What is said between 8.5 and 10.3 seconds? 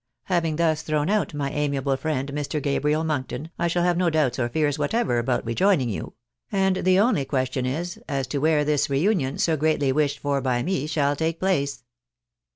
this reunion, so greatly wished